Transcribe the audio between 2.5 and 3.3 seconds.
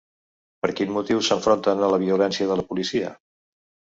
de la policia?